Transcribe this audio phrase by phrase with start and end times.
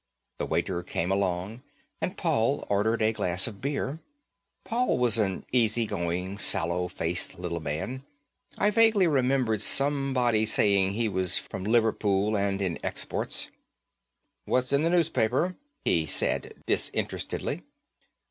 [0.39, 1.61] The waiter came along
[2.01, 3.99] and Paul ordered a glass of beer.
[4.63, 8.03] Paul was an easy going, sallow faced little man.
[8.57, 13.49] I vaguely remembered somebody saying he was from Liverpool and in exports.
[14.45, 17.61] "What's in the newspaper?" he said, disinterestedly.